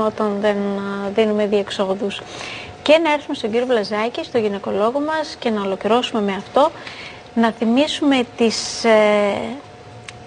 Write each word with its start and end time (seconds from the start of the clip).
όταν 0.00 0.36
δεν 0.40 0.56
δίνουμε 1.14 1.46
διεξόδους. 1.46 2.22
Και 2.82 2.98
να 3.04 3.12
έρθουμε 3.12 3.34
στον 3.34 3.50
κύριο 3.50 3.66
Βλαζάκη, 3.66 4.24
στον 4.24 4.40
γυναικολόγο 4.40 5.00
μας 5.00 5.36
και 5.38 5.50
να 5.50 5.60
ολοκληρώσουμε 5.60 6.22
με 6.22 6.32
αυτό, 6.32 6.70
να 7.34 7.52
θυμίσουμε 7.52 8.22
τις 8.36 8.84
ε, 8.84 8.90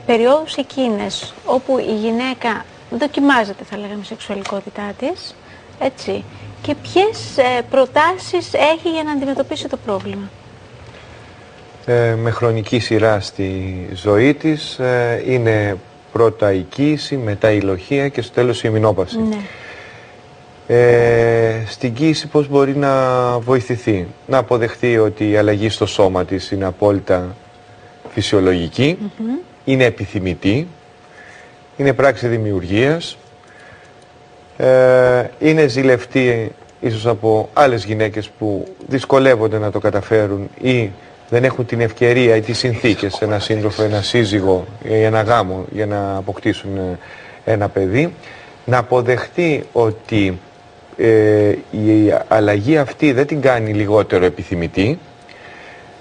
περιόδους 0.06 0.56
εκείνες 0.56 1.34
όπου 1.46 1.78
η 1.80 1.96
γυναίκα 1.96 2.66
δοκιμάζεται 2.90 3.64
θα 3.64 3.78
λέγαμε 3.78 4.02
η 4.02 4.06
σεξουαλικότητά 4.06 4.94
της, 5.00 5.36
έτσι, 5.80 6.24
και 6.62 6.76
ποιες 6.76 7.38
ε, 7.38 7.62
προτάσεις 7.70 8.54
έχει 8.54 8.90
για 8.94 9.04
να 9.04 9.12
αντιμετωπίσει 9.12 9.68
το 9.68 9.78
πρόβλημα. 9.86 10.30
Ε, 11.86 12.16
με 12.16 12.32
χρονική 12.32 12.80
σειρά 12.80 13.20
στη 13.20 13.90
ζωή 13.94 14.34
της 14.34 14.80
ε, 14.80 15.24
είναι 15.26 15.78
πρώτα 16.12 16.54
η 16.54 16.62
κοίηση, 16.62 17.18
μετά 17.18 17.52
η 17.52 17.60
λοχεία 17.62 18.08
και 18.08 18.22
στο 18.22 18.34
τέλος 18.34 18.64
η 18.64 18.68
ημινόπαυση. 18.70 19.20
Ναι. 19.20 19.38
Ε, 20.68 21.64
στην 21.68 21.94
κοίηση 21.94 22.28
πώς 22.28 22.48
μπορεί 22.48 22.76
να 22.76 22.94
βοηθηθεί. 23.40 24.08
Να 24.28 24.38
αποδεχθεί 24.38 24.98
ότι 24.98 25.30
η 25.30 25.38
αλλαγή 25.38 25.70
στο 25.70 25.86
σώμα 25.86 26.26
της 26.26 26.52
είναι 26.52 26.66
απόλυτα 26.66 27.36
φυσιολογική, 28.10 28.98
είναι 29.66 29.84
επιθυμητή, 29.84 30.68
είναι 31.78 31.94
πράξη 31.94 32.28
δημιουργίας, 32.28 33.18
ε, 34.58 35.24
είναι 35.40 35.68
ζηλευτή 35.68 36.52
ίσως 36.80 37.06
από 37.08 37.50
άλλες 37.54 37.86
γυναίκες 37.86 38.30
που 38.30 38.68
δυσκολεύονται 38.88 39.58
να 39.58 39.72
το 39.72 39.80
καταφέρουν 39.80 40.50
ή 40.62 40.92
δεν 41.30 41.44
έχουν 41.44 41.66
την 41.66 41.82
ευκαιρία 41.82 42.36
ή 42.36 42.42
τις 42.42 42.58
συνθήκες, 42.58 43.22
ένα 43.22 43.40
σύντροφο, 43.40 43.84
ένα 43.84 44.02
σύζυγο 44.02 44.66
ή 44.84 45.04
ένα 45.04 45.22
γάμο 45.22 45.66
για 45.72 45.86
να 45.86 46.16
αποκτήσουν 46.16 46.78
ε, 46.78 46.98
ένα 47.52 47.70
παιδί, 47.70 48.14
να 48.66 48.78
αποδεχτεί 48.78 49.64
ότι 49.72 50.40
ε, 50.98 51.50
η 51.72 52.14
αλλαγή 52.28 52.78
αυτή 52.78 53.12
δεν 53.12 53.28
την 53.28 53.42
κάνει 53.42 53.74
λιγότερο 53.74 54.26
επιθυμητή, 54.26 55.00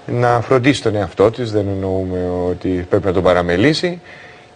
να 0.05 0.41
φροντίσει 0.41 0.81
τον 0.81 0.95
εαυτό 0.95 1.31
της, 1.31 1.51
δεν 1.51 1.65
εννοούμε 1.67 2.29
ότι 2.49 2.85
πρέπει 2.89 3.05
να 3.05 3.13
τον 3.13 3.23
παραμελήσει, 3.23 3.99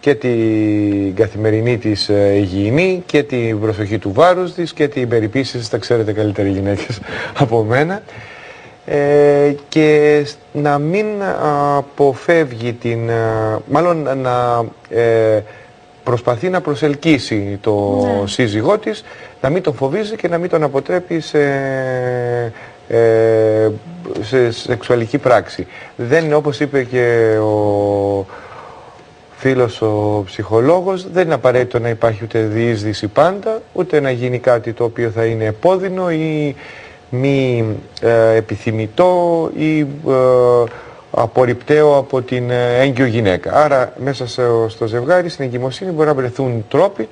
και 0.04 0.14
την 0.14 1.14
καθημερινή 1.14 1.78
της 1.78 2.08
ε, 2.08 2.32
υγιεινή 2.36 3.02
και 3.06 3.22
την 3.22 3.60
προσοχή 3.60 3.98
του 3.98 4.12
βάρους 4.12 4.52
της 4.52 4.72
και 4.72 4.88
την 4.88 5.08
περιποίηση, 5.08 5.70
τα 5.70 5.78
ξέρετε 5.78 6.12
καλύτερα 6.12 6.48
οι 6.48 6.50
γυναίκες 6.50 7.00
από 7.42 7.62
μένα. 7.62 8.02
Ε, 8.86 9.54
και 9.68 10.26
να 10.52 10.78
μην 10.78 11.06
αποφεύγει 11.76 12.72
την, 12.72 13.10
μάλλον 13.66 14.18
να 14.18 14.64
ε, 14.88 15.42
προσπαθεί 16.04 16.48
να 16.48 16.60
προσελκύσει 16.60 17.58
το 17.60 18.04
ναι. 18.04 18.26
σύζυγό 18.26 18.78
της, 18.78 19.04
να 19.40 19.48
μην 19.50 19.62
τον 19.62 19.74
φοβίζει 19.74 20.16
και 20.16 20.28
να 20.28 20.38
μην 20.38 20.50
τον 20.50 20.62
αποτρέπει 20.62 21.20
σε, 21.20 21.42
ε, 22.88 23.68
σε 24.20 24.50
σεξουαλική 24.50 25.18
πράξη. 25.18 25.66
Δεν 25.96 26.24
είναι 26.24 26.34
όπως 26.34 26.60
είπε 26.60 26.82
και 26.82 27.36
ο 27.38 28.26
φίλος 29.36 29.82
ο 29.82 30.22
ψυχολόγος, 30.26 31.10
δεν 31.12 31.24
είναι 31.24 31.34
απαραίτητο 31.34 31.78
να 31.78 31.88
υπάρχει 31.88 32.20
ούτε 32.24 32.40
διείσδυση 32.40 33.06
πάντα, 33.06 33.62
ούτε 33.72 34.00
να 34.00 34.10
γίνει 34.10 34.38
κάτι 34.38 34.72
το 34.72 34.84
οποίο 34.84 35.10
θα 35.10 35.24
είναι 35.24 35.44
επώδυνο 35.44 36.10
ή 36.10 36.54
μη 37.14 37.66
ε, 38.00 38.34
επιθυμητό 38.36 39.50
ή 39.56 39.80
ε, 39.80 39.84
απορριπταίο 41.10 41.96
από 41.96 42.22
την 42.22 42.50
ε, 42.50 42.78
έγκυο 42.80 43.04
γυναίκα. 43.06 43.52
Άρα 43.52 43.92
μέσα 43.96 44.26
στο 44.68 44.86
ζευγάρι, 44.86 45.28
στην 45.28 45.44
εγκυμοσύνη 45.44 45.90
μπορεί 45.90 46.08
να 46.08 46.14
βρεθούν 46.14 46.64
τρόποι 46.68 47.08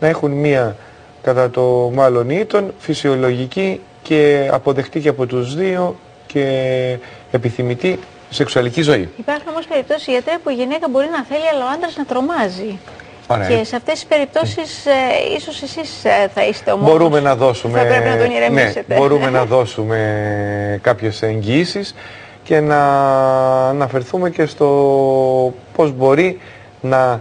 να 0.00 0.08
έχουν 0.08 0.30
μία 0.30 0.76
κατά 1.22 1.50
το 1.50 1.90
μάλλον 1.94 2.30
ήτον 2.30 2.72
φυσιολογική 2.78 3.80
και 4.02 4.48
αποδεκτή 4.52 5.00
και 5.00 5.08
από 5.08 5.26
τους 5.26 5.54
δύο 5.54 5.96
και 6.26 6.98
επιθυμητή 7.30 7.98
σεξουαλική 8.30 8.82
ζωή. 8.82 9.08
Υπάρχουν 9.16 9.48
όμως 9.48 9.66
περιπτώσεις 9.66 10.06
γιατρέ 10.06 10.38
που 10.42 10.50
η 10.50 10.54
γυναίκα 10.54 10.88
μπορεί 10.88 11.08
να 11.10 11.24
θέλει 11.24 11.48
αλλά 11.52 11.64
ο 11.64 11.68
άντρας 11.74 11.96
να 11.96 12.04
τρομάζει. 12.04 12.78
Και 13.26 13.64
σε 13.64 13.76
αυτές 13.76 13.94
τις 13.94 14.04
περιπτώσεις 14.04 14.86
ε, 14.86 14.90
ίσως 15.36 15.62
εσείς 15.62 16.04
ε, 16.04 16.30
θα 16.34 16.46
είστε 16.46 16.70
ο 16.72 16.76
μόνος 16.76 16.92
μπορούμε 16.92 17.20
να 17.20 17.36
δώσουμε, 17.36 17.78
θα 17.78 17.84
πρέπει 17.84 18.08
να 18.08 18.16
τον 18.16 18.30
ηρεμήσετε. 18.30 18.84
Ναι, 18.86 18.96
μπορούμε 18.96 19.30
να 19.30 19.44
δώσουμε 19.44 20.78
κάποιες 20.82 21.22
εγγύησεις 21.22 21.94
και 22.42 22.60
να 22.60 22.78
αναφερθούμε 23.68 24.30
και 24.30 24.46
στο 24.46 25.54
πώς 25.76 25.92
μπορεί 25.92 26.40
να, 26.80 27.20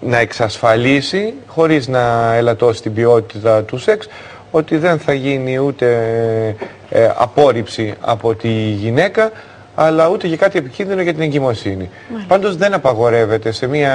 να 0.00 0.18
εξασφαλίσει, 0.18 1.34
χωρίς 1.46 1.88
να 1.88 2.34
ελαττώσει 2.34 2.82
την 2.82 2.94
ποιότητα 2.94 3.62
του 3.62 3.78
σεξ, 3.78 4.08
ότι 4.50 4.76
δεν 4.76 4.98
θα 4.98 5.12
γίνει 5.12 5.58
ούτε 5.58 5.86
ε, 6.90 7.10
απόρριψη 7.16 7.94
από 8.00 8.34
τη 8.34 8.48
γυναίκα, 8.48 9.32
αλλά 9.78 10.08
ούτε 10.08 10.28
και 10.28 10.36
κάτι 10.36 10.58
επικίνδυνο 10.58 11.02
για 11.02 11.12
την 11.12 11.22
εγκυμοσύνη. 11.22 11.90
Πάντως 12.28 12.56
δεν 12.56 12.74
απαγορεύεται 12.74 13.52
σε 13.52 13.66
μια 13.66 13.94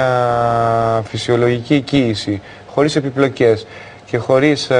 φυσιολογική 1.06 1.80
κοίηση, 1.80 2.40
χωρίς 2.66 2.96
επιπλοκές 2.96 3.66
και 4.06 4.18
χωρίς 4.18 4.70
ε, 4.70 4.76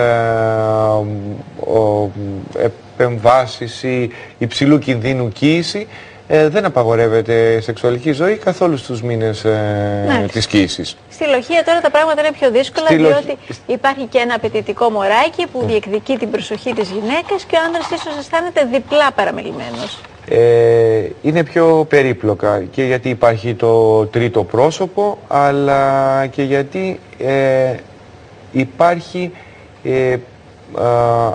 ο, 1.67 2.11
επεμβάσεις 2.59 3.83
ή 3.83 4.11
υψηλού 4.39 4.79
κινδύνου 4.79 5.29
κοίηση, 5.29 5.87
ε, 6.29 6.49
δεν 6.49 6.65
απαγορεύεται 6.65 7.61
σεξουαλική 7.61 8.13
ζωή 8.13 8.37
καθόλου 8.37 8.77
στους 8.77 9.03
μήνες 9.03 9.45
ε, 9.45 10.27
της 10.33 10.47
κοίησης. 10.47 10.97
Στη 11.11 11.27
λοχεία 11.29 11.65
τώρα 11.65 11.81
τα 11.81 11.91
πράγματα 11.91 12.21
είναι 12.21 12.33
πιο 12.39 12.51
δύσκολα 12.51 12.87
διότι 12.89 13.39
υπάρχει 13.67 14.05
και 14.05 14.19
ένα 14.19 14.35
απαιτητικό 14.35 14.91
μωράκι 14.91 15.47
που 15.53 15.65
διεκδικεί 15.67 16.17
την 16.17 16.31
προσοχή 16.31 16.73
της 16.73 16.91
γυναίκας 16.91 17.45
και 17.45 17.57
ο 17.57 17.61
άντρας 17.67 17.91
ίσως 17.91 18.19
αισθάνεται 18.19 18.69
διπλά 18.73 19.13
παραμελημένος. 19.13 20.01
Ε, 20.29 21.09
είναι 21.23 21.45
πιο 21.45 21.87
περίπλοκα 21.89 22.63
και 22.71 22.83
γιατί 22.83 23.09
υπάρχει 23.09 23.55
το 23.55 24.07
τρίτο 24.07 24.45
πρόσωπο 24.45 25.19
αλλά 25.29 26.27
και 26.27 26.43
γιατί 26.43 27.01
ε, 27.19 27.75
υπάρχει 28.53 29.33
ε, 29.83 30.17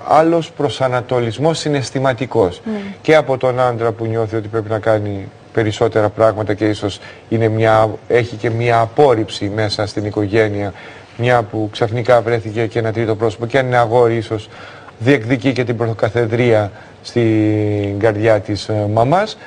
άλλος 0.08 0.52
προσανατολισμός 0.52 1.60
συναισθηματικός 1.60 2.62
ναι. 2.66 2.80
και 3.02 3.16
από 3.16 3.38
τον 3.38 3.60
άντρα 3.60 3.92
που 3.92 4.06
νιώθει 4.06 4.36
ότι 4.36 4.48
πρέπει 4.48 4.70
να 4.70 4.80
κάνει 4.80 5.28
περισσότερα 5.54 6.10
πράγματα 6.10 6.54
και 6.54 6.66
ίσως 6.66 7.00
είναι 7.30 7.48
μια, 7.48 7.90
έχει 8.08 8.36
και 8.36 8.50
μια 8.50 8.80
απόρριψη 8.80 9.52
μέσα 9.56 9.86
στην 9.86 10.06
οικογένεια 10.06 10.74
μια 11.18 11.44
που 11.44 11.70
ξαφνικά 11.72 12.22
βρέθηκε 12.22 12.66
και 12.66 12.80
ένα 12.80 12.92
τρίτο 12.92 13.16
πρόσωπο 13.16 13.46
και 13.46 13.58
αν 13.58 13.66
είναι 13.66 13.78
αγόρι 13.78 14.16
ίσως 14.16 14.50
διεκδικεί 15.00 15.54
και 15.54 15.64
την 15.64 15.78
πρωτοκαθεδρία 15.78 16.72
στην 17.02 18.00
καρδιά 18.00 18.40
της 18.40 18.70
ε, 18.70 18.88
μαμάς. 18.94 19.38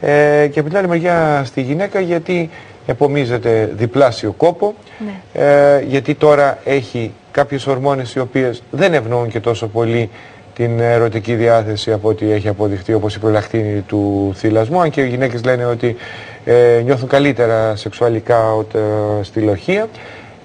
Ε, 0.00 0.46
και 0.52 0.60
από 0.60 0.68
την 0.68 0.78
άλλη 0.78 0.88
μεριά 0.88 1.42
στη 1.44 1.60
γυναίκα 1.60 2.00
γιατί 2.00 2.50
επομίζεται 2.86 3.72
διπλάσιο 3.76 4.32
κόπο. 4.32 4.74
Ναι. 4.98 5.42
ε, 5.44 5.82
γιατί 5.86 6.14
τώρα 6.14 6.58
έχει 6.64 7.12
κάποιες 7.30 7.66
ορμόνες 7.66 8.14
οι 8.14 8.18
οποίες 8.18 8.62
δεν 8.70 8.94
ευνοούν 8.94 9.28
και 9.28 9.40
τόσο 9.40 9.66
πολύ 9.66 10.10
την 10.54 10.80
ερωτική 10.80 11.34
διάθεση 11.34 11.92
από 11.92 12.08
ό,τι 12.08 12.30
έχει 12.30 12.48
αποδειχτεί 12.48 12.92
όπως 12.92 13.14
η 13.14 13.18
προλαχτίνη 13.18 13.80
του 13.80 14.32
θυλασμού. 14.36 14.80
Αν 14.80 14.90
και 14.90 15.00
οι 15.00 15.08
γυναίκες 15.08 15.44
λένε 15.44 15.64
ότι 15.64 15.96
ε, 16.44 16.80
νιώθουν 16.84 17.08
καλύτερα 17.08 17.76
σεξουαλικά 17.76 18.64
ε, 18.74 18.78
στη 19.22 19.40
λοχεία 19.40 19.88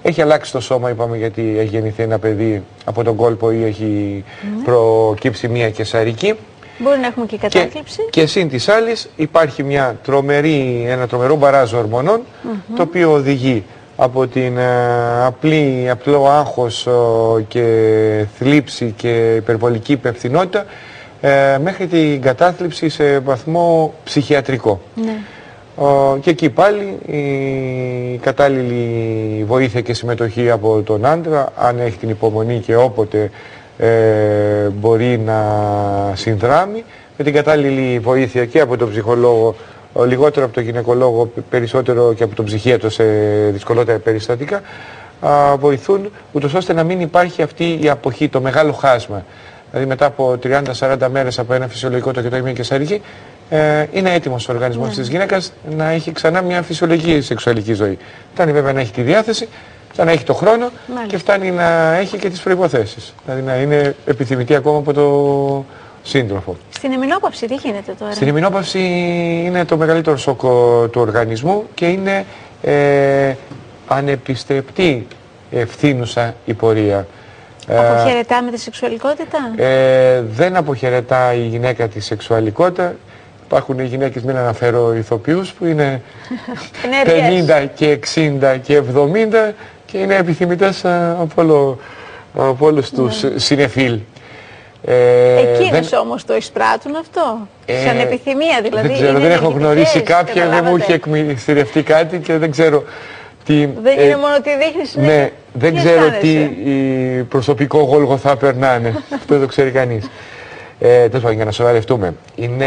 έχει 0.06 0.22
αλλάξει 0.22 0.52
το 0.52 0.60
σώμα, 0.60 0.90
είπαμε, 0.90 1.16
γιατί 1.16 1.56
έχει 1.58 1.68
γεννηθεί 1.68 2.02
ένα 2.02 2.18
παιδί 2.18 2.62
από 2.84 3.04
τον 3.04 3.16
κόλπο 3.16 3.50
ή 3.50 3.64
έχει 3.64 4.24
ναι. 4.56 4.64
προκύψει 4.64 5.48
μία 5.48 5.70
κεσαρική. 5.70 6.34
Μπορεί 6.78 6.98
να 6.98 7.06
έχουμε 7.06 7.26
και 7.26 7.36
κατάκληψη. 7.36 7.96
Και, 8.10 8.20
και 8.20 8.26
σύν 8.26 8.48
της 8.48 8.68
άλλης 8.68 9.10
υπάρχει 9.16 9.62
μια 9.62 9.98
τρομερή, 10.02 10.84
ένα 10.88 11.06
τρομερό 11.06 11.36
μπαράζ 11.36 11.72
ορμονών, 11.72 12.20
το 12.76 12.82
οποίο 12.82 13.12
οδηγεί 13.12 13.64
από 13.96 14.26
την 14.26 14.58
ε, 14.58 15.24
απλή, 15.24 15.90
απλό 15.90 16.26
άγχος 16.28 16.86
ε, 16.86 16.90
και 17.48 18.26
θλίψη 18.38 18.94
και 18.96 19.34
υπερβολική 19.36 19.92
υπευθυνότητα 19.92 20.64
ε, 21.20 21.58
μέχρι 21.62 21.86
την 21.86 22.22
κατάθλιψη 22.22 22.88
σε 22.88 23.18
βαθμό 23.18 23.94
ψυχιατρικό. 24.04 24.80
Ναι. 24.94 25.16
Και 26.20 26.30
εκεί 26.30 26.50
πάλι 26.50 26.98
η 27.06 28.18
κατάλληλη 28.18 29.44
βοήθεια 29.44 29.80
και 29.80 29.94
συμμετοχή 29.94 30.50
από 30.50 30.82
τον 30.82 31.04
άντρα, 31.04 31.52
αν 31.56 31.78
έχει 31.78 31.96
την 31.96 32.08
υπομονή 32.08 32.58
και 32.58 32.76
όποτε 32.76 33.30
μπορεί 34.72 35.18
να 35.18 35.42
συνδράμει, 36.14 36.84
με 37.16 37.24
την 37.24 37.32
κατάλληλη 37.32 37.98
βοήθεια 37.98 38.46
και 38.46 38.60
από 38.60 38.76
τον 38.76 38.90
ψυχολόγο 38.90 39.54
λιγότερο 40.02 40.44
από 40.44 40.54
τον 40.54 40.62
γυναικολόγο, 40.62 41.30
περισσότερο 41.50 42.14
και 42.14 42.22
από 42.22 42.34
τον 42.34 42.44
ψυχίατρο 42.44 42.90
σε 42.90 43.04
δυσκολότερα 43.50 43.98
περιστατικά, 43.98 44.62
α, 45.20 45.56
βοηθούν 45.56 46.10
ούτως 46.32 46.54
ώστε 46.54 46.72
να 46.72 46.84
μην 46.84 47.00
υπάρχει 47.00 47.42
αυτή 47.42 47.78
η 47.82 47.88
αποχή, 47.88 48.28
το 48.28 48.40
μεγάλο 48.40 48.72
χάσμα. 48.72 49.24
Δηλαδή 49.70 49.88
μετά 49.88 50.06
από 50.06 50.38
30-40 50.42 51.08
μέρες 51.10 51.38
από 51.38 51.54
ένα 51.54 51.68
φυσιολογικό 51.68 52.12
το 52.12 52.22
και 52.22 52.52
κεσαρική, 52.52 53.02
ε, 53.50 53.86
είναι 53.92 54.12
έτοιμος 54.14 54.48
ο 54.48 54.52
οργανισμός 54.52 54.86
yeah. 54.86 54.90
Ναι. 54.90 54.96
της 54.96 55.08
γυναίκας 55.08 55.52
να 55.76 55.88
έχει 55.88 56.12
ξανά 56.12 56.42
μια 56.42 56.62
φυσιολογική 56.62 57.20
σεξουαλική 57.20 57.72
ζωή. 57.72 57.98
Φτάνει 58.32 58.52
βέβαια 58.52 58.72
να 58.72 58.80
έχει 58.80 58.92
τη 58.92 59.02
διάθεση 59.02 59.48
φτάνει 59.94 60.08
να 60.08 60.14
έχει 60.14 60.24
το 60.24 60.34
χρόνο 60.34 60.70
Μάλιστα. 60.86 61.06
και 61.06 61.18
φτάνει 61.18 61.50
να 61.50 61.94
έχει 61.94 62.18
και 62.18 62.30
τις 62.30 62.40
προϋποθέσεις. 62.40 63.14
Δηλαδή 63.24 63.42
να 63.42 63.56
είναι 63.56 63.96
επιθυμητή 64.06 64.54
ακόμα 64.54 64.78
από 64.78 64.92
το 64.92 65.64
σύντροφο. 66.02 66.56
Στην 66.70 66.92
εμεινόπαυση 66.92 67.46
τι 67.46 67.54
γίνεται 67.54 67.94
τώρα; 67.98 68.12
Στην 68.12 68.28
ημινόπαυση 68.28 68.78
είναι 69.44 69.64
το 69.64 69.76
μεγαλύτερο 69.76 70.16
σοκ 70.16 70.42
ο, 70.42 70.88
του 70.88 71.00
οργανισμού 71.00 71.64
και 71.74 71.86
είναι 71.86 72.24
ε, 72.62 73.34
ανεπιστρεπτή 73.88 75.06
ευθύνουσα 75.50 76.34
η 76.44 76.54
πορεία. 76.54 77.06
Ε, 77.68 77.78
Αποχαιρετάμε 77.78 78.50
τη 78.50 78.58
σεξουαλικότητα; 78.60 79.52
ε, 79.56 80.20
δεν 80.20 80.56
αποχαιρετά 80.56 81.34
η 81.34 81.46
γυναίκα 81.46 81.88
τη 81.88 82.00
σεξουαλικότητα. 82.00 82.94
Υπάρχουν 83.46 83.80
γυναίκες, 83.80 84.22
μην 84.22 84.36
αναφέρω 84.36 84.94
ηθοποιούς, 84.94 85.52
που 85.52 85.66
είναι 85.66 86.00
Ενέργειες. 87.06 87.44
50 87.64 87.68
και 87.74 87.98
60 88.14 88.58
και 88.62 88.80
70 88.94 89.52
και 89.86 89.98
είναι 89.98 90.14
επιθυμητές 90.14 90.84
α, 90.84 91.10
από, 91.20 91.42
όλο, 91.42 91.78
από 92.38 92.66
όλους 92.66 92.90
τους 92.90 93.24
συνεφίλ. 93.36 93.98
Ε, 94.86 95.38
Εκείνες 95.40 95.88
δεν- 95.88 95.98
όμως 96.00 96.24
το 96.24 96.36
εισπράττουν 96.36 96.96
αυτό; 96.96 97.38
ε, 97.66 97.84
Σαν 97.86 97.98
επιθυμία 97.98 98.60
δηλαδή. 98.62 98.86
Δεν 98.88 98.96
ξέρω, 98.96 99.10
είναι 99.10 99.18
δεν 99.18 99.30
έχω 99.30 99.44
ενεργητικές, 99.50 99.62
γνωρίσει 99.62 100.00
κάποια, 100.00 100.34
δεν 100.34 100.44
μου 100.44 100.54
καταλάβατε. 100.54 100.82
έχει 100.82 100.92
εκμυστηρευτεί 100.92 101.82
κάτι 101.82 102.18
και 102.18 102.36
δεν 102.38 102.50
ξέρω 102.50 102.84
τι... 103.44 103.66
Δεν 103.82 103.98
ε, 103.98 104.04
είναι 104.04 104.16
μόνο 104.16 104.34
ότι 104.38 104.50
δείχνεις 104.64 104.94
Ναι, 104.96 105.30
δεν 105.52 105.72
τι 105.74 105.78
ξέρω 105.78 106.10
τι 106.20 106.28
αισθάνεσαι. 106.36 106.70
η 106.70 107.22
προσωπικό 107.22 107.78
γόλγο 107.82 108.16
θα 108.16 108.36
περνάνε. 108.36 108.88
Αυτό 109.14 109.34
δεν 109.34 109.40
το 109.40 109.46
ξέρει 109.46 109.70
κανείς. 109.70 110.10
Ε, 110.78 111.08
τέλος 111.08 111.22
πάντων, 111.22 111.32
για 111.36 111.44
να 111.44 111.50
σοβαρευτούμε. 111.50 112.14
Είναι 112.34 112.66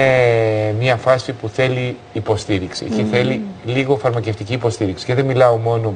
μια 0.79 0.95
φάση 0.95 1.31
που 1.31 1.49
θέλει 1.49 1.97
υποστήριξη. 2.13 2.85
Εκεί 2.85 3.03
θέλει 3.11 3.41
λίγο 3.65 3.97
φαρμακευτική 3.97 4.53
υποστήριξη. 4.53 5.05
Και 5.05 5.13
δεν 5.13 5.25
μιλάω 5.25 5.57
μόνο 5.57 5.93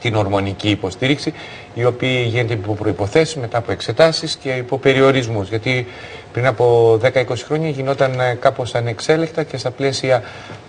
την 0.00 0.14
ορμονική 0.14 0.68
υποστήριξη, 0.70 1.32
η 1.74 1.84
οποία 1.84 2.20
γίνεται 2.20 2.52
υπό 2.52 2.74
προϋποθέσεις, 2.74 3.36
μετά 3.36 3.58
από 3.58 3.72
εξετάσεις 3.72 4.36
και 4.36 4.50
υπό 4.50 4.78
περιορισμούς. 4.78 5.48
Γιατί 5.48 5.86
πριν 6.32 6.46
από 6.46 6.98
10-20 7.02 7.44
χρόνια 7.44 7.68
γινόταν 7.68 8.20
ε, 8.20 8.36
κάπως 8.40 8.74
ανεξέλεκτα 8.74 9.42
και 9.42 9.56
στα 9.56 9.70
πλαίσια 9.70 10.22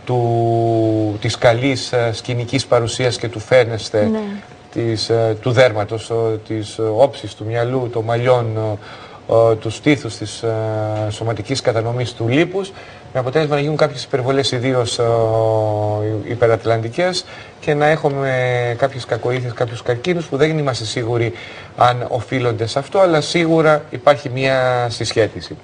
του, 0.06 1.18
της 1.22 1.38
καλής 1.38 1.92
ε, 1.92 2.10
σκηνικής 2.14 2.66
παρουσίας 2.66 3.18
και 3.18 3.28
του 3.28 3.40
φέρνεστε 3.40 4.10
Ναι. 4.12 4.20
της, 4.74 5.10
ε, 5.10 5.38
του 5.42 5.52
δέρματος, 5.52 6.10
ο, 6.10 6.40
της 6.48 6.78
ε, 6.78 6.82
όψης 6.82 7.34
του 7.36 7.46
μυαλού, 7.46 7.90
των 7.94 8.04
μαλλιών, 8.04 8.58
ο, 8.58 8.62
ο, 8.62 8.78
τους 9.60 9.76
στήθους, 9.76 10.16
της 10.16 10.44
ε, 10.44 10.50
σωματικής 11.10 11.62
κατανομής 11.62 12.14
του 12.14 12.28
λίπους, 12.28 12.72
με 13.14 13.20
αποτέλεσμα 13.20 13.56
να 13.56 13.62
γίνουν 13.62 13.78
κάποιες 13.78 14.04
υπερβολές 14.04 14.52
ιδίως 14.52 15.00
ε, 15.00 15.04
υπερατλαντικές 16.24 17.26
και 17.60 17.74
να 17.74 17.86
έχουμε 17.86 18.32
κάποιες 18.78 19.06
κακοήθειες, 19.06 19.54
κάποιους 19.54 19.82
καρκίνους 19.82 20.26
που 20.26 20.38
δεν 20.38 20.58
είμαστε 20.58 20.86
σίγουροι 20.86 21.34
αν 21.78 22.06
οφείλονται 22.08 22.68
σε 22.68 22.80
αυτό, 22.80 23.00
αλλά 23.00 23.22
σίγουρα 23.22 23.84
υπάρχει 23.90 24.30
μια 24.30 24.88
συσχέτιση. 24.90 25.58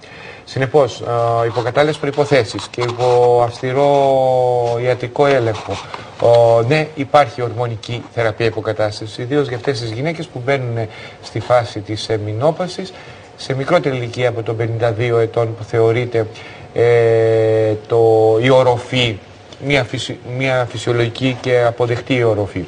Συνεπώς, 0.44 1.02
ε, 1.02 1.46
υπό 1.46 1.62
κατάλληλες 1.62 1.98
προϋποθέσεις 1.98 2.68
και 2.68 2.82
υπό 2.82 3.42
αυστηρό 3.44 4.80
ιατρικό 4.84 5.26
έλεγχο, 5.26 5.74
ο, 6.22 6.62
ναι, 6.62 6.88
υπάρχει 6.96 7.42
ορμονική 7.42 8.04
θεραπεία 8.14 8.46
υποκατάστασης, 8.46 9.18
ιδίως 9.18 9.48
για 9.48 9.58
αυτές 9.58 9.80
τις 9.80 9.92
γυναίκες 9.92 10.28
που 10.28 10.42
μπαίνουν 10.46 10.88
στη 11.22 11.40
φάση 11.40 11.80
της 11.80 12.10
εμεινόπασης, 12.10 12.94
σε 13.36 13.56
μικρότερη 13.56 13.96
ηλικία 13.96 14.30
από 14.30 14.44
των 14.44 14.58
52 14.60 15.20
ετών 15.22 15.56
που 15.56 15.64
θεωρείται 15.64 16.28
ε, 16.74 17.74
το, 17.88 17.98
η 18.42 18.50
οροφή, 18.50 19.18
μια, 19.66 19.84
φυσι- 19.84 20.18
μια 20.38 20.68
φυσιολογική 20.70 21.38
και 21.42 21.64
αποδεκτή 21.68 22.24
οροφή. 22.24 22.66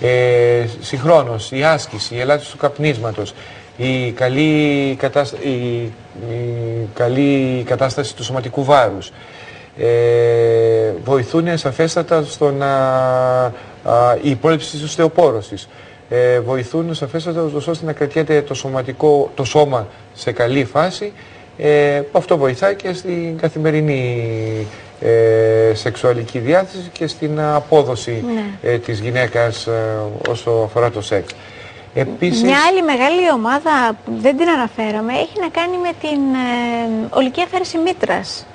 Ε, 0.00 0.64
συγχρόνως 0.80 1.50
η 1.50 1.64
άσκηση, 1.64 2.14
η 2.14 2.20
ελάττωση 2.20 2.50
του 2.50 2.56
καπνίσματος, 2.56 3.34
η 3.76 4.10
καλή, 4.12 4.94
κατάστα... 4.98 5.36
η, 5.42 5.92
η 6.30 6.88
καλή 6.94 7.62
κατάσταση 7.66 8.16
του 8.16 8.24
σωματικού 8.24 8.64
βάρους 8.64 9.12
ε, 9.78 10.92
βοηθούν 11.04 11.58
σαφέστατα 11.58 12.22
στο 12.24 12.50
να 12.50 12.74
α, 13.84 14.16
η 14.22 14.34
πρόληψη 14.34 14.70
της 14.70 14.82
οστεοπόρωσης 14.82 15.68
ε, 16.08 16.40
βοηθούν 16.40 16.94
σαφέστατα 16.94 17.42
ούτως 17.42 17.66
ώστε 17.66 17.86
να 17.86 17.92
κρατιέται 17.92 18.42
το, 18.42 18.54
σωματικό, 18.54 19.30
το 19.34 19.44
σώμα 19.44 19.86
σε 20.14 20.32
καλή 20.32 20.64
φάση 20.64 21.12
ε, 21.58 22.00
που 22.12 22.18
αυτό 22.18 22.36
βοηθάει 22.36 22.74
και 22.74 22.92
στην 22.92 23.38
καθημερινή 23.38 24.66
ε, 25.00 25.72
σεξουαλική 25.74 26.38
διάθεση 26.38 26.88
και 26.92 27.06
στην 27.06 27.40
απόδοση 27.40 28.24
Ναι. 28.34 28.70
ε, 28.70 28.78
της 28.78 29.00
γυναίκας 29.00 29.66
ε, 29.66 29.96
όσο 30.28 30.50
αφορά 30.64 30.90
το 30.90 31.00
σεξ. 31.02 31.32
Επίσης, 31.94 32.42
Μια 32.42 32.58
άλλη 32.70 32.82
μεγάλη 32.82 33.30
ομάδα 33.34 33.96
που 34.04 34.12
δεν 34.20 34.36
την 34.36 34.48
αναφέραμε 34.48 35.12
έχει 35.12 35.40
να 35.40 35.48
κάνει 35.48 35.76
με 35.76 35.90
την 36.00 36.20
ε, 36.34 37.06
ολική 37.10 37.42
αφαίρεση 37.42 37.78
μήτρας. 37.78 38.46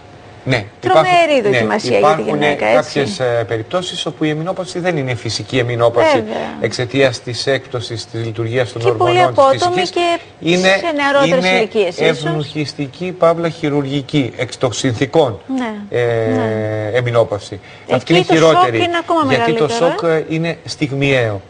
Ναι, 0.45 0.65
τρομερή 0.79 1.41
δοκιμασία 1.43 1.89
για 1.89 1.99
τη 2.15 2.21
υπάρχουν 2.21 2.25
γυναίκα, 2.27 2.65
έτσι. 2.65 2.75
κάποιες 2.99 3.19
ε, 3.19 3.43
περιπτώσεις 3.47 4.05
όπου 4.05 4.23
η 4.23 4.29
εμεινόπαυση 4.29 4.79
δεν 4.79 4.97
είναι 4.97 5.15
φυσική 5.15 5.57
εμεινόπαυση 5.57 6.15
Βέβαια. 6.15 6.35
εξαιτίας 6.61 7.19
της 7.21 7.47
έκπτωσης 7.47 8.05
της 8.05 8.25
λειτουργίας 8.25 8.71
των 8.71 8.81
Και 8.81 8.91
πολύ 8.91 9.09
ορμονών 9.17 9.33
της 9.33 9.43
απότομη 9.43 9.79
φυσικής. 9.79 9.89
και 9.89 10.19
είναι, 10.49 10.67
σε 10.67 10.91
νεαρότερες 10.95 11.45
είναι 11.45 11.57
ηλικίες 11.57 11.97
ίσως. 11.97 12.07
ευνουχιστική 12.25 13.11
παύλα 13.11 13.49
χειρουργική 13.49 14.33
εξ 14.37 14.57
των 14.57 14.73
συνθήκων 14.73 15.39
Ναι, 15.57 15.99
ε, 15.99 16.05
ναι. 16.27 16.89
εμεινόπαυση. 16.97 17.59
Εκεί 17.85 17.93
Αυτή 17.95 18.13
είναι 18.13 18.21
το 18.23 18.35
σοκ 18.35 18.35
χειρότερη 18.45 18.77
είναι 18.77 18.97
ακόμα 18.99 19.33
γιατί 19.33 19.53
το 19.53 19.65
μεγαλύτερο, 19.67 19.91
σοκ 19.91 20.03
ε, 20.03 20.25
είναι 20.29 20.57
στιγμιαίο 20.65 21.41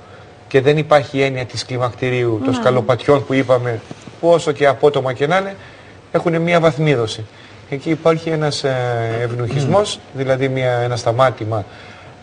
και 0.48 0.62
δεν 0.62 0.78
υπάρχει 0.78 1.22
έννοια 1.22 1.46
της 1.46 1.66
κλιμακτηρίου, 1.66 2.40
των 2.44 2.50
Ναι. 2.54 2.56
σκαλοπατιών 2.56 3.26
που 3.26 3.34
είπαμε 3.34 3.80
που 4.20 4.30
όσο 4.30 4.52
και 4.52 4.68
απότομα 4.68 5.14
και 5.14 5.28
να 5.28 5.38
είναι 5.38 5.56
έχουν 6.12 6.42
μία 6.42 6.60
βαθμίδωση. 6.60 7.26
Εκεί 7.74 7.90
υπάρχει 7.90 8.30
ένας 8.30 8.64
ε, 8.64 8.76
ευνουχισμός, 9.24 10.00
δηλαδή 10.14 10.48
μια, 10.48 10.72
ένα 10.72 10.96
σταμάτημα 10.96 11.66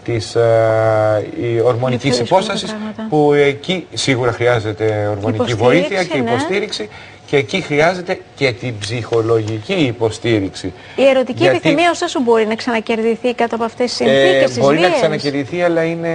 της 0.05 0.35
ε, 0.35 1.27
η 1.41 1.61
ορμονικής 1.61 2.19
Είναι 2.19 2.25
πιο 2.27 2.37
δύσκολα 2.37 2.41
τα 2.41 2.53
υπόστασης 2.53 2.71
πράγματα. 2.71 3.07
που 3.09 3.33
εκεί 3.33 3.87
σίγουρα 3.95 4.33
χρειάζεται 4.33 5.07
ορμονική 5.11 5.53
Υποστήριξη, 5.53 5.65
βοήθεια 5.65 6.05
και 6.05 6.19
ναι. 6.19 6.31
υποστήριξη 6.31 6.89
και 7.27 7.37
εκεί 7.37 7.61
χρειάζεται 7.61 8.21
και 8.35 8.53
την 8.53 8.79
ψυχολογική 8.79 9.73
υποστήριξη. 9.73 10.73
Η 10.97 11.05
ερωτική 11.07 11.43
Γιατί- 11.43 11.57
επιθυμία 11.57 11.91
ωστόσο 11.91 12.21
μπορεί 12.21 12.47
να 12.47 12.55
ξανακερδιθεί 12.55 13.35
κάτω 13.35 13.55
από 13.55 13.65
αυτές 13.65 13.91
τις 13.97 14.01
ε, 14.01 14.05
συνθήκες, 14.05 14.51
τις 14.51 14.59
μπορεί 14.59 14.79
να 14.79 14.87
βίες. 14.87 14.95
ξανακερδιθεί, 15.01 15.63
αλλά 15.63 15.83
είναι 15.85 16.11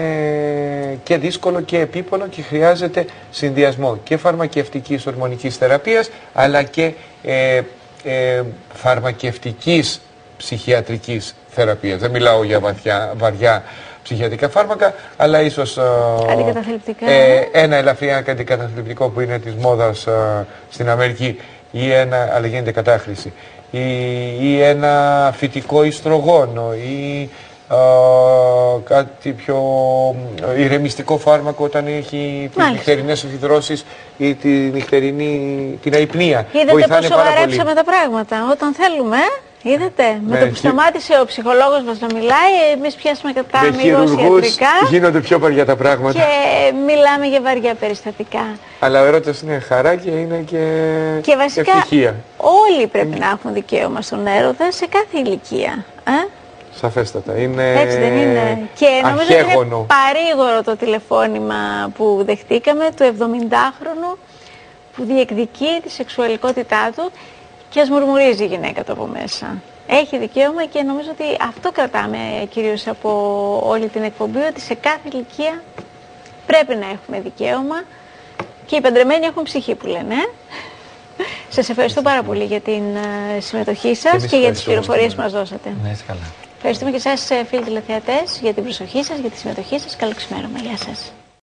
και 1.03 1.17
δύσκολο 1.17 1.61
και 1.61 1.79
επίπονο 1.79 2.27
και 2.27 2.41
χρειάζεται 2.41 3.05
συνδυασμό 3.31 3.99
και 4.03 4.17
φαρμακευτικής 4.17 5.07
ορμονικής 5.07 5.57
θεραπείας, 5.57 6.09
αλλά 6.33 6.63
και 6.63 6.93
ε, 7.23 7.61
ε, 8.05 8.41
φαρμακευτικής 8.73 10.01
ψυχιατρικής 10.37 11.35
θεραπείας. 11.49 11.99
Δεν 11.99 12.11
μιλάω 12.11 12.43
για 12.43 12.59
βαθιά, 12.59 13.13
βαριά 13.17 13.63
ψυχιατρικά 14.03 14.49
φάρμακα, 14.49 14.93
αλλά 15.17 15.41
ίσως 15.41 15.77
ε, 15.77 15.81
Αντικαταθλιπτικά. 16.31 17.09
ε, 17.09 17.49
ένα 17.51 17.75
ελαφρύ 17.75 18.11
αντικαταθλιπτικό 18.11 19.09
που 19.09 19.19
είναι 19.19 19.39
της 19.39 19.53
μόδας 19.53 20.07
ε, 20.07 20.45
στην 20.69 20.89
Αμερική 20.89 21.39
ή 21.71 21.91
ένα, 21.91 22.29
αλλά 22.33 22.47
γίνεται 22.47 22.71
κατάχρηση 22.71 23.33
ή, 23.71 23.79
ή 24.41 24.61
ένα 24.61 25.33
φυτικό 25.37 25.83
ιστρογόνο 25.83 26.73
ή 26.73 27.21
ε, 27.21 27.27
κάτι 28.83 29.31
πιο 29.31 29.57
ε, 30.55 30.61
ηρεμιστικό 30.61 31.17
φάρμακο 31.17 31.63
όταν 31.63 31.87
έχει 31.87 32.45
τις 32.47 32.57
Μάλιστα. 32.57 32.69
νυχτερινές 32.71 33.23
υδρώσεις 33.23 33.85
ή 34.17 34.33
τη 34.35 34.49
νυχτερινή, 34.49 35.79
την 35.83 35.93
αϊπνία. 35.93 36.45
Είδατε 36.51 36.71
Βοηθάνε 36.71 37.07
πώς 37.07 37.09
πάρα 37.09 37.21
πολύ. 37.23 37.35
σοβαρέψαμε 37.35 37.73
τα 37.73 37.83
πράγματα. 37.83 38.35
Όταν 38.51 38.73
θέλουμε, 38.73 39.17
ε, 39.63 39.71
είδατε, 39.71 40.03
με 40.27 40.33
Ναι, 40.33 40.39
το 40.39 40.45
που 40.45 40.51
και- 40.51 40.57
σταμάτησε 40.57 41.13
ο 41.21 41.25
ψυχολόγος 41.25 41.81
μας 41.85 41.99
να 41.99 42.07
μιλάει, 42.13 42.53
εμείς 42.75 42.95
πιάσαμε 42.95 43.33
κατά 43.33 43.61
Με 43.61 43.67
αμυγός 43.67 44.09
χειρουργούς 44.09 44.39
ιατρικά 44.41 44.69
γίνονται 44.89 45.19
πιο 45.19 45.39
βαριά 45.39 45.65
τα 45.65 45.75
πράγματα. 45.75 46.19
και 46.19 46.73
μιλάμε 46.85 47.25
για 47.25 47.41
βαριά 47.41 47.73
περιστατικά. 47.75 48.45
Αλλά 48.79 49.01
ο 49.01 49.05
έρωτας 49.05 49.41
είναι 49.41 49.59
χαρά 49.59 49.95
και 49.95 50.09
είναι 50.09 50.43
και, 50.45 50.63
Και 51.21 51.35
βασικά 51.35 51.71
ευτυχία. 51.71 52.15
όλοι 52.37 52.87
πρέπει 52.87 53.19
να 53.19 53.29
έχουν 53.29 53.53
δικαίωμα 53.53 54.01
στον 54.01 54.27
έρωτα 54.27 54.71
σε 54.71 54.85
κάθε 54.87 55.17
ηλικία. 55.29 55.85
Ε; 56.07 56.27
Σαφέστατα. 56.75 57.37
Είναι 57.37 57.73
Έτσι 57.81 57.97
δεν 57.97 58.17
είναι. 58.17 58.69
Και 58.75 58.85
νομίζω 59.03 59.23
ότι 59.23 59.33
είναι 59.33 59.41
αχέγωνο. 59.41 59.85
παρήγορο 59.87 60.63
το 60.63 60.75
τηλεφώνημα 60.75 61.91
που 61.97 62.23
δεχτήκαμε 62.25 62.89
του 62.95 63.15
70χρονου 63.19 64.17
που 64.95 65.03
διεκδικεί 65.03 65.79
τη 65.83 65.89
σεξουαλικότητά 65.91 66.91
του 66.95 67.11
και 67.69 67.81
ας 67.81 67.89
μουρμουρίζει 67.89 68.43
η 68.43 68.47
γυναίκα 68.47 68.83
του 68.83 68.91
από 68.91 69.05
μέσα. 69.05 69.61
Έχει 69.87 70.17
δικαίωμα 70.17 70.65
και 70.65 70.81
νομίζω 70.81 71.09
ότι 71.11 71.23
αυτό 71.49 71.71
κρατάμε 71.71 72.17
κυρίως 72.49 72.87
από 72.87 73.09
όλη 73.65 73.87
την 73.87 74.03
εκπομπή, 74.03 74.39
ότι 74.39 74.61
σε 74.61 74.73
κάθε 74.73 74.99
ηλικία 75.11 75.63
πρέπει 76.45 76.75
να 76.75 76.85
έχουμε 76.89 77.19
δικαίωμα 77.19 77.83
και 78.65 78.75
οι 78.75 78.81
παντρεμένοι 78.81 79.25
έχουν 79.25 79.43
ψυχή 79.43 79.75
που 79.75 79.87
λένε. 79.87 80.13
ε. 80.13 81.23
Σας 81.49 81.69
ευχαριστώ 81.69 82.01
πάρα 82.01 82.23
πολύ 82.23 82.43
για 82.43 82.59
την 82.59 82.83
ε, 82.95 83.39
συμμετοχή 83.39 83.95
σας 83.95 84.11
εμείς 84.13 84.25
και 84.25 84.37
για 84.37 84.51
τις 84.51 84.59
ευχαριστούμε. 84.59 84.75
πληροφορίες 84.75 85.15
που 85.15 85.21
μας 85.21 85.31
δώσατε. 85.31 85.69
Να 85.83 85.89
είστε 85.91 86.03
καλά. 86.07 86.44
Ευχαριστούμε 86.67 86.97
και 86.97 87.09
εσάς 87.09 87.29
ε, 87.29 87.45
φίλοι 87.45 87.63
τηλεθεατές 87.63 88.39
για 88.41 88.53
την 88.53 88.63
προσοχή 88.63 89.03
σας, 89.03 89.17
για 89.19 89.29
τη 89.29 89.37
συμμετοχή 89.37 89.79
σας. 89.79 89.95
Καλό 89.95 90.13
ξημέρωμα. 90.13 90.59
Γεια 90.59 90.77
σας. 90.77 91.11